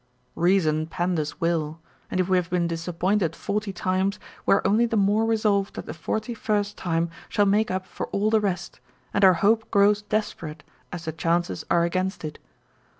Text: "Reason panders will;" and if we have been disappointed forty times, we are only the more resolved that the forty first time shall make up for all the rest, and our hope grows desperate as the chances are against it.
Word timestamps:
"Reason 0.49 0.87
panders 0.87 1.39
will;" 1.39 1.79
and 2.09 2.19
if 2.19 2.27
we 2.27 2.35
have 2.35 2.49
been 2.49 2.65
disappointed 2.65 3.35
forty 3.35 3.71
times, 3.71 4.17
we 4.47 4.55
are 4.55 4.65
only 4.65 4.87
the 4.87 4.97
more 4.97 5.27
resolved 5.27 5.75
that 5.75 5.85
the 5.85 5.93
forty 5.93 6.33
first 6.33 6.75
time 6.75 7.11
shall 7.29 7.45
make 7.45 7.69
up 7.69 7.85
for 7.85 8.07
all 8.07 8.31
the 8.31 8.41
rest, 8.41 8.79
and 9.13 9.23
our 9.23 9.35
hope 9.45 9.69
grows 9.69 10.01
desperate 10.01 10.63
as 10.91 11.05
the 11.05 11.11
chances 11.11 11.63
are 11.69 11.83
against 11.83 12.25
it. 12.25 12.39